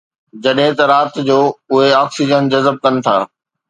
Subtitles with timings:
[0.43, 1.39] جڏهن ته رات جو
[1.73, 3.17] اهي آڪسيجن جذب ڪن ٿا